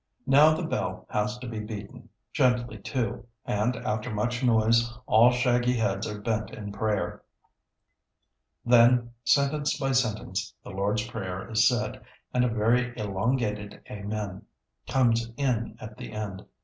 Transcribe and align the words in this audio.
Now 0.25 0.55
the 0.55 0.63
bell 0.63 1.05
has 1.11 1.37
to 1.37 1.47
be 1.47 1.59
beaten, 1.59 2.09
gently 2.33 2.79
too, 2.79 3.27
and, 3.45 3.75
after 3.75 4.09
much 4.11 4.43
noise, 4.43 4.91
all 5.05 5.29
shaggy 5.29 5.73
heads 5.77 6.07
are 6.07 6.19
bent 6.19 6.49
in 6.49 6.71
prayer, 6.71 7.21
then 8.65 9.11
sentence 9.23 9.77
by 9.77 9.91
sentence, 9.91 10.55
the 10.63 10.71
Lord's 10.71 11.05
Prayer 11.05 11.47
is 11.51 11.67
said, 11.69 12.01
and 12.33 12.43
a 12.43 12.47
very 12.49 12.97
elongated 12.97 13.83
"Amen" 13.91 14.47
comes 14.89 15.29
in 15.37 15.77
at 15.79 15.97
the 15.97 16.11
end. 16.13 16.47